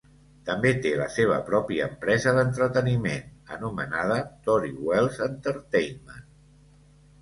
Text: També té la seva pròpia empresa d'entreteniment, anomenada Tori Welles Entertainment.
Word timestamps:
També 0.45 0.69
té 0.85 0.93
la 1.01 1.05
seva 1.15 1.37
pròpia 1.49 1.91
empresa 1.91 2.33
d'entreteniment, 2.39 3.31
anomenada 3.59 4.19
Tori 4.51 4.77
Welles 4.83 5.25
Entertainment. 5.33 6.31